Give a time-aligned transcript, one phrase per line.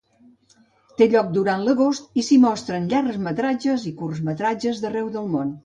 [1.01, 5.57] Té lloc durant l'agost, i s'hi mostren llargmetratges i curtmetratges d'arreu del món.